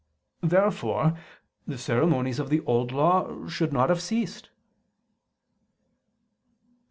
Therefore 0.41 1.15
the 1.67 1.77
ceremonies 1.77 2.39
of 2.39 2.49
the 2.49 2.61
Old 2.61 2.91
Law 2.91 3.47
should 3.47 3.71
not 3.71 3.89
have 3.89 4.01
ceased. 4.01 4.47
Obj. 6.57 6.69